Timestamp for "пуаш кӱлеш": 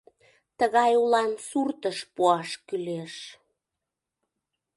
2.13-3.15